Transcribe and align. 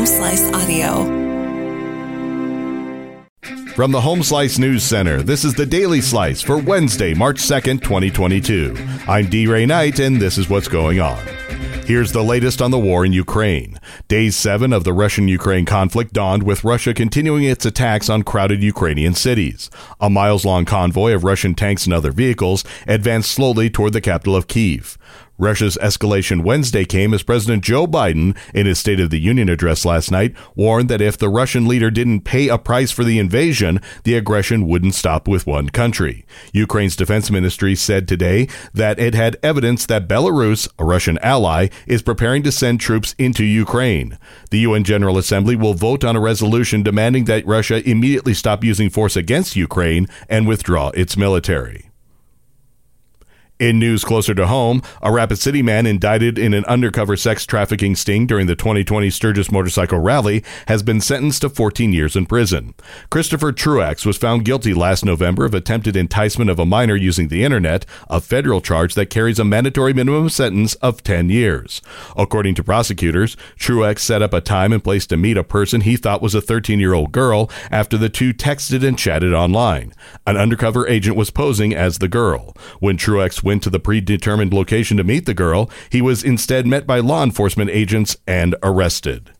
Home 0.00 0.06
Slice 0.06 0.50
Audio. 0.54 1.04
From 3.74 3.92
the 3.92 4.00
Home 4.00 4.22
Slice 4.22 4.58
News 4.58 4.82
Center, 4.82 5.20
this 5.22 5.44
is 5.44 5.52
the 5.52 5.66
Daily 5.66 6.00
Slice 6.00 6.40
for 6.40 6.56
Wednesday, 6.56 7.12
March 7.12 7.36
2nd, 7.36 7.82
2022. 7.82 8.74
I'm 9.06 9.28
D. 9.28 9.46
Ray 9.46 9.66
Knight, 9.66 9.98
and 9.98 10.18
this 10.18 10.38
is 10.38 10.48
what's 10.48 10.68
going 10.68 11.00
on. 11.00 11.22
Here's 11.84 12.12
the 12.12 12.22
latest 12.22 12.62
on 12.62 12.70
the 12.70 12.78
war 12.78 13.04
in 13.04 13.12
Ukraine. 13.12 13.78
Day 14.08 14.30
seven 14.30 14.72
of 14.72 14.84
the 14.84 14.94
Russian 14.94 15.28
Ukraine 15.28 15.66
conflict 15.66 16.14
dawned 16.14 16.44
with 16.44 16.64
Russia 16.64 16.94
continuing 16.94 17.44
its 17.44 17.66
attacks 17.66 18.08
on 18.08 18.22
crowded 18.22 18.62
Ukrainian 18.62 19.12
cities. 19.12 19.68
A 20.00 20.08
miles 20.08 20.46
long 20.46 20.64
convoy 20.64 21.12
of 21.12 21.24
Russian 21.24 21.54
tanks 21.54 21.84
and 21.84 21.92
other 21.92 22.12
vehicles 22.12 22.64
advanced 22.86 23.32
slowly 23.32 23.68
toward 23.68 23.92
the 23.92 24.00
capital 24.00 24.34
of 24.34 24.48
Kiev. 24.48 24.96
Russia's 25.40 25.78
escalation 25.80 26.44
Wednesday 26.44 26.84
came 26.84 27.14
as 27.14 27.22
President 27.22 27.64
Joe 27.64 27.86
Biden, 27.86 28.36
in 28.52 28.66
his 28.66 28.78
State 28.78 29.00
of 29.00 29.08
the 29.08 29.18
Union 29.18 29.48
address 29.48 29.86
last 29.86 30.10
night, 30.10 30.34
warned 30.54 30.90
that 30.90 31.00
if 31.00 31.16
the 31.16 31.30
Russian 31.30 31.66
leader 31.66 31.90
didn't 31.90 32.20
pay 32.20 32.48
a 32.48 32.58
price 32.58 32.90
for 32.90 33.04
the 33.04 33.18
invasion, 33.18 33.80
the 34.04 34.14
aggression 34.14 34.68
wouldn't 34.68 34.94
stop 34.94 35.26
with 35.26 35.46
one 35.46 35.70
country. 35.70 36.26
Ukraine's 36.52 36.94
defense 36.94 37.30
ministry 37.30 37.74
said 37.74 38.06
today 38.06 38.48
that 38.74 38.98
it 38.98 39.14
had 39.14 39.38
evidence 39.42 39.86
that 39.86 40.06
Belarus, 40.06 40.68
a 40.78 40.84
Russian 40.84 41.18
ally, 41.22 41.68
is 41.86 42.02
preparing 42.02 42.42
to 42.42 42.52
send 42.52 42.78
troops 42.80 43.14
into 43.18 43.44
Ukraine. 43.44 44.18
The 44.50 44.60
UN 44.60 44.84
General 44.84 45.16
Assembly 45.16 45.56
will 45.56 45.74
vote 45.74 46.04
on 46.04 46.16
a 46.16 46.20
resolution 46.20 46.82
demanding 46.82 47.24
that 47.24 47.46
Russia 47.46 47.88
immediately 47.88 48.34
stop 48.34 48.62
using 48.62 48.90
force 48.90 49.16
against 49.16 49.56
Ukraine 49.56 50.06
and 50.28 50.46
withdraw 50.46 50.90
its 50.90 51.16
military. 51.16 51.89
In 53.60 53.78
news 53.78 54.04
closer 54.04 54.34
to 54.34 54.46
home, 54.46 54.80
a 55.02 55.12
Rapid 55.12 55.36
City 55.36 55.60
man 55.62 55.84
indicted 55.84 56.38
in 56.38 56.54
an 56.54 56.64
undercover 56.64 57.14
sex 57.14 57.44
trafficking 57.44 57.94
sting 57.94 58.26
during 58.26 58.46
the 58.46 58.56
2020 58.56 59.10
Sturgis 59.10 59.52
Motorcycle 59.52 59.98
Rally 59.98 60.42
has 60.66 60.82
been 60.82 60.98
sentenced 60.98 61.42
to 61.42 61.50
14 61.50 61.92
years 61.92 62.16
in 62.16 62.24
prison. 62.24 62.72
Christopher 63.10 63.52
Truax 63.52 64.06
was 64.06 64.16
found 64.16 64.46
guilty 64.46 64.72
last 64.72 65.04
November 65.04 65.44
of 65.44 65.52
attempted 65.52 65.94
enticement 65.94 66.48
of 66.48 66.58
a 66.58 66.64
minor 66.64 66.96
using 66.96 67.28
the 67.28 67.44
internet, 67.44 67.84
a 68.08 68.18
federal 68.18 68.62
charge 68.62 68.94
that 68.94 69.10
carries 69.10 69.38
a 69.38 69.44
mandatory 69.44 69.92
minimum 69.92 70.30
sentence 70.30 70.74
of 70.76 71.02
10 71.02 71.28
years. 71.28 71.82
According 72.16 72.54
to 72.54 72.64
prosecutors, 72.64 73.36
Truax 73.58 74.02
set 74.02 74.22
up 74.22 74.32
a 74.32 74.40
time 74.40 74.72
and 74.72 74.82
place 74.82 75.06
to 75.08 75.18
meet 75.18 75.36
a 75.36 75.44
person 75.44 75.82
he 75.82 75.98
thought 75.98 76.22
was 76.22 76.34
a 76.34 76.40
13 76.40 76.80
year 76.80 76.94
old 76.94 77.12
girl 77.12 77.50
after 77.70 77.98
the 77.98 78.08
two 78.08 78.32
texted 78.32 78.82
and 78.82 78.98
chatted 78.98 79.34
online. 79.34 79.92
An 80.26 80.38
undercover 80.38 80.88
agent 80.88 81.14
was 81.14 81.30
posing 81.30 81.74
as 81.74 81.98
the 81.98 82.08
girl. 82.08 82.56
When 82.78 82.96
Truax 82.96 83.42
went 83.50 83.64
to 83.64 83.70
the 83.70 83.80
predetermined 83.80 84.54
location 84.54 84.96
to 84.96 85.02
meet 85.02 85.26
the 85.26 85.34
girl, 85.34 85.68
he 85.90 86.00
was 86.00 86.22
instead 86.22 86.68
met 86.68 86.86
by 86.86 87.00
law 87.00 87.24
enforcement 87.24 87.68
agents 87.68 88.16
and 88.24 88.54
arrested. 88.62 89.32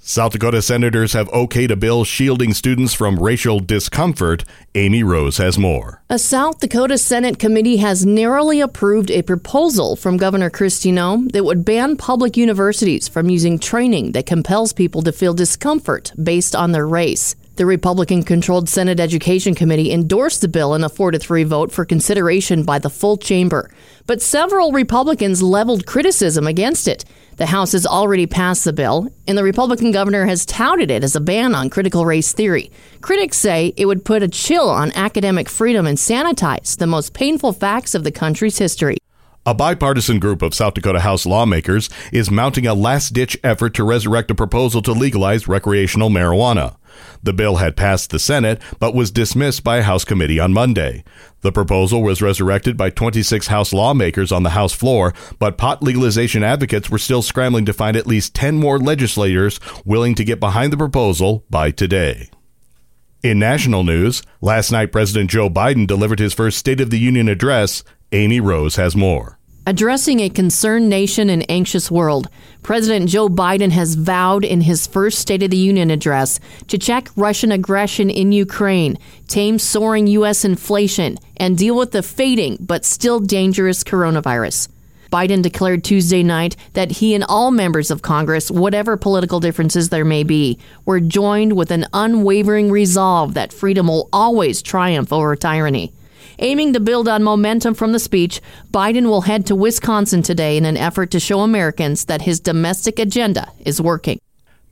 South 0.00 0.32
Dakota 0.32 0.60
senators 0.60 1.12
have 1.12 1.28
okayed 1.28 1.70
a 1.70 1.76
bill 1.76 2.02
shielding 2.02 2.52
students 2.52 2.92
from 2.92 3.20
racial 3.20 3.60
discomfort. 3.60 4.44
Amy 4.74 5.04
Rose 5.04 5.36
has 5.36 5.56
more. 5.56 6.02
A 6.10 6.18
South 6.18 6.58
Dakota 6.58 6.98
Senate 6.98 7.38
committee 7.38 7.76
has 7.76 8.04
narrowly 8.04 8.60
approved 8.60 9.12
a 9.12 9.22
proposal 9.22 9.94
from 9.94 10.16
Governor 10.16 10.50
Kristi 10.50 10.92
Noem 10.92 11.30
that 11.30 11.44
would 11.44 11.64
ban 11.64 11.96
public 11.96 12.36
universities 12.36 13.06
from 13.06 13.30
using 13.30 13.56
training 13.56 14.10
that 14.12 14.26
compels 14.26 14.72
people 14.72 15.02
to 15.02 15.12
feel 15.12 15.32
discomfort 15.32 16.12
based 16.20 16.56
on 16.56 16.72
their 16.72 16.88
race. 16.88 17.36
The 17.62 17.66
Republican 17.66 18.24
controlled 18.24 18.68
Senate 18.68 18.98
Education 18.98 19.54
Committee 19.54 19.92
endorsed 19.92 20.40
the 20.40 20.48
bill 20.48 20.74
in 20.74 20.82
a 20.82 20.88
4 20.88 21.12
to 21.12 21.18
3 21.20 21.44
vote 21.44 21.70
for 21.70 21.84
consideration 21.84 22.64
by 22.64 22.80
the 22.80 22.90
full 22.90 23.16
chamber. 23.16 23.70
But 24.04 24.20
several 24.20 24.72
Republicans 24.72 25.44
leveled 25.44 25.86
criticism 25.86 26.48
against 26.48 26.88
it. 26.88 27.04
The 27.36 27.46
House 27.46 27.70
has 27.70 27.86
already 27.86 28.26
passed 28.26 28.64
the 28.64 28.72
bill, 28.72 29.06
and 29.28 29.38
the 29.38 29.44
Republican 29.44 29.92
governor 29.92 30.26
has 30.26 30.44
touted 30.44 30.90
it 30.90 31.04
as 31.04 31.14
a 31.14 31.20
ban 31.20 31.54
on 31.54 31.70
critical 31.70 32.04
race 32.04 32.32
theory. 32.32 32.72
Critics 33.00 33.36
say 33.36 33.72
it 33.76 33.86
would 33.86 34.04
put 34.04 34.24
a 34.24 34.28
chill 34.28 34.68
on 34.68 34.90
academic 34.96 35.48
freedom 35.48 35.86
and 35.86 35.98
sanitize 35.98 36.76
the 36.78 36.88
most 36.88 37.14
painful 37.14 37.52
facts 37.52 37.94
of 37.94 38.02
the 38.02 38.10
country's 38.10 38.58
history. 38.58 38.96
A 39.46 39.54
bipartisan 39.54 40.20
group 40.20 40.42
of 40.42 40.54
South 40.54 40.74
Dakota 40.74 41.00
House 41.00 41.26
lawmakers 41.26 41.90
is 42.12 42.28
mounting 42.28 42.64
a 42.66 42.74
last 42.74 43.12
ditch 43.12 43.36
effort 43.42 43.74
to 43.74 43.84
resurrect 43.84 44.32
a 44.32 44.36
proposal 44.36 44.82
to 44.82 44.92
legalize 44.92 45.46
recreational 45.46 46.10
marijuana. 46.10 46.76
The 47.22 47.32
bill 47.32 47.56
had 47.56 47.76
passed 47.76 48.10
the 48.10 48.18
Senate, 48.18 48.60
but 48.80 48.94
was 48.94 49.12
dismissed 49.12 49.62
by 49.62 49.76
a 49.76 49.82
House 49.82 50.04
committee 50.04 50.40
on 50.40 50.52
Monday. 50.52 51.04
The 51.42 51.52
proposal 51.52 52.02
was 52.02 52.20
resurrected 52.20 52.76
by 52.76 52.90
26 52.90 53.46
House 53.46 53.72
lawmakers 53.72 54.32
on 54.32 54.42
the 54.42 54.50
House 54.50 54.72
floor, 54.72 55.14
but 55.38 55.56
pot 55.56 55.82
legalization 55.82 56.42
advocates 56.42 56.90
were 56.90 56.98
still 56.98 57.22
scrambling 57.22 57.64
to 57.66 57.72
find 57.72 57.96
at 57.96 58.06
least 58.06 58.34
10 58.34 58.58
more 58.58 58.78
legislators 58.78 59.60
willing 59.84 60.14
to 60.16 60.24
get 60.24 60.40
behind 60.40 60.72
the 60.72 60.76
proposal 60.76 61.44
by 61.48 61.70
today. 61.70 62.28
In 63.22 63.38
national 63.38 63.84
news, 63.84 64.22
last 64.40 64.72
night 64.72 64.90
President 64.90 65.30
Joe 65.30 65.48
Biden 65.48 65.86
delivered 65.86 66.18
his 66.18 66.34
first 66.34 66.58
State 66.58 66.80
of 66.80 66.90
the 66.90 66.98
Union 66.98 67.28
address. 67.28 67.84
Amy 68.10 68.40
Rose 68.40 68.74
has 68.76 68.96
more. 68.96 69.38
Addressing 69.64 70.18
a 70.18 70.28
concerned 70.28 70.88
nation 70.88 71.30
and 71.30 71.48
anxious 71.48 71.88
world, 71.88 72.28
President 72.64 73.08
Joe 73.08 73.28
Biden 73.28 73.70
has 73.70 73.94
vowed 73.94 74.44
in 74.44 74.62
his 74.62 74.88
first 74.88 75.20
State 75.20 75.44
of 75.44 75.50
the 75.50 75.56
Union 75.56 75.88
address 75.88 76.40
to 76.66 76.76
check 76.76 77.10
Russian 77.14 77.52
aggression 77.52 78.10
in 78.10 78.32
Ukraine, 78.32 78.98
tame 79.28 79.60
soaring 79.60 80.08
U.S. 80.08 80.44
inflation, 80.44 81.16
and 81.36 81.56
deal 81.56 81.76
with 81.76 81.92
the 81.92 82.02
fading 82.02 82.56
but 82.58 82.84
still 82.84 83.20
dangerous 83.20 83.84
coronavirus. 83.84 84.68
Biden 85.12 85.42
declared 85.42 85.84
Tuesday 85.84 86.24
night 86.24 86.56
that 86.72 86.90
he 86.90 87.14
and 87.14 87.22
all 87.22 87.52
members 87.52 87.92
of 87.92 88.02
Congress, 88.02 88.50
whatever 88.50 88.96
political 88.96 89.38
differences 89.38 89.90
there 89.90 90.04
may 90.04 90.24
be, 90.24 90.58
were 90.86 90.98
joined 90.98 91.52
with 91.52 91.70
an 91.70 91.86
unwavering 91.94 92.68
resolve 92.68 93.34
that 93.34 93.52
freedom 93.52 93.86
will 93.86 94.08
always 94.12 94.60
triumph 94.60 95.12
over 95.12 95.36
tyranny. 95.36 95.92
Aiming 96.38 96.72
to 96.72 96.80
build 96.80 97.08
on 97.08 97.22
momentum 97.22 97.74
from 97.74 97.92
the 97.92 97.98
speech, 97.98 98.40
Biden 98.70 99.06
will 99.06 99.22
head 99.22 99.46
to 99.46 99.54
Wisconsin 99.54 100.22
today 100.22 100.56
in 100.56 100.64
an 100.64 100.76
effort 100.76 101.10
to 101.12 101.20
show 101.20 101.40
Americans 101.40 102.06
that 102.06 102.22
his 102.22 102.40
domestic 102.40 102.98
agenda 102.98 103.50
is 103.64 103.80
working. 103.80 104.18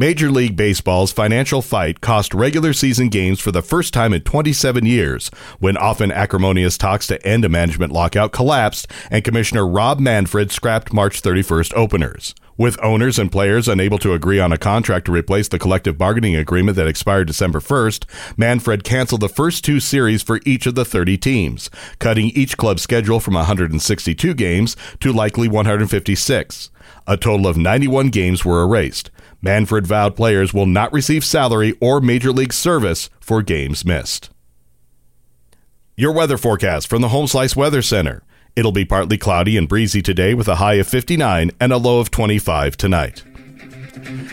Major 0.00 0.30
League 0.30 0.56
Baseball's 0.56 1.10
financial 1.10 1.60
fight 1.60 2.00
cost 2.00 2.32
regular 2.32 2.72
season 2.72 3.08
games 3.08 3.40
for 3.40 3.50
the 3.50 3.62
first 3.62 3.92
time 3.92 4.12
in 4.12 4.20
27 4.20 4.86
years 4.86 5.28
when 5.58 5.76
often 5.76 6.12
acrimonious 6.12 6.78
talks 6.78 7.08
to 7.08 7.26
end 7.26 7.44
a 7.44 7.48
management 7.48 7.90
lockout 7.90 8.30
collapsed 8.30 8.86
and 9.10 9.24
Commissioner 9.24 9.66
Rob 9.66 9.98
Manfred 9.98 10.52
scrapped 10.52 10.92
March 10.92 11.20
31st 11.20 11.74
openers. 11.74 12.32
With 12.58 12.76
owners 12.82 13.20
and 13.20 13.30
players 13.30 13.68
unable 13.68 13.98
to 13.98 14.14
agree 14.14 14.40
on 14.40 14.52
a 14.52 14.58
contract 14.58 15.06
to 15.06 15.12
replace 15.12 15.46
the 15.46 15.60
collective 15.60 15.96
bargaining 15.96 16.34
agreement 16.34 16.76
that 16.76 16.88
expired 16.88 17.28
December 17.28 17.60
1st, 17.60 18.04
Manfred 18.36 18.82
canceled 18.82 19.20
the 19.20 19.28
first 19.28 19.64
two 19.64 19.78
series 19.78 20.24
for 20.24 20.40
each 20.44 20.66
of 20.66 20.74
the 20.74 20.84
30 20.84 21.16
teams, 21.18 21.70
cutting 22.00 22.30
each 22.30 22.56
club's 22.56 22.82
schedule 22.82 23.20
from 23.20 23.34
162 23.34 24.34
games 24.34 24.76
to 24.98 25.12
likely 25.12 25.46
156. 25.46 26.70
A 27.06 27.16
total 27.16 27.46
of 27.46 27.56
91 27.56 28.08
games 28.08 28.44
were 28.44 28.64
erased. 28.64 29.12
Manfred 29.40 29.86
vowed 29.86 30.16
players 30.16 30.52
will 30.52 30.66
not 30.66 30.92
receive 30.92 31.24
salary 31.24 31.76
or 31.80 32.00
major 32.00 32.32
league 32.32 32.52
service 32.52 33.08
for 33.20 33.40
games 33.40 33.84
missed. 33.84 34.30
Your 35.96 36.10
weather 36.10 36.36
forecast 36.36 36.88
from 36.88 37.02
the 37.02 37.10
Home 37.10 37.28
Slice 37.28 37.54
Weather 37.54 37.82
Center. 37.82 38.24
It'll 38.58 38.72
be 38.72 38.84
partly 38.84 39.18
cloudy 39.18 39.56
and 39.56 39.68
breezy 39.68 40.02
today 40.02 40.34
with 40.34 40.48
a 40.48 40.56
high 40.56 40.74
of 40.74 40.88
59 40.88 41.52
and 41.60 41.72
a 41.72 41.76
low 41.76 42.00
of 42.00 42.10
25 42.10 42.76
tonight. 42.76 43.22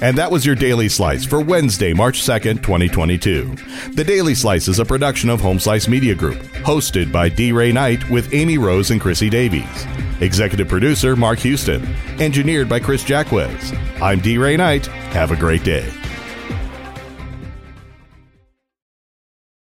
And 0.00 0.18
that 0.18 0.32
was 0.32 0.44
your 0.44 0.56
Daily 0.56 0.88
Slice 0.88 1.24
for 1.24 1.40
Wednesday, 1.40 1.92
March 1.92 2.22
2nd, 2.22 2.60
2022. 2.60 3.54
The 3.92 4.02
Daily 4.02 4.34
Slice 4.34 4.66
is 4.66 4.80
a 4.80 4.84
production 4.84 5.30
of 5.30 5.40
Home 5.40 5.60
Slice 5.60 5.86
Media 5.86 6.16
Group, 6.16 6.38
hosted 6.64 7.12
by 7.12 7.28
D. 7.28 7.52
Ray 7.52 7.70
Knight 7.70 8.10
with 8.10 8.34
Amy 8.34 8.58
Rose 8.58 8.90
and 8.90 9.00
Chrissy 9.00 9.30
Davies. 9.30 9.86
Executive 10.20 10.66
producer 10.66 11.14
Mark 11.14 11.38
Houston. 11.38 11.86
Engineered 12.18 12.68
by 12.68 12.80
Chris 12.80 13.04
Jacquez. 13.04 13.72
I'm 14.02 14.18
D. 14.18 14.36
Ray 14.36 14.56
Knight. 14.56 14.86
Have 15.14 15.30
a 15.30 15.36
great 15.36 15.62
day. 15.62 15.88